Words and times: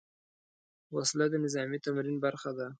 وسله 0.95 1.25
د 1.29 1.35
نظامي 1.43 1.77
تمرین 1.85 2.17
برخه 2.25 2.51
ده 2.57 2.67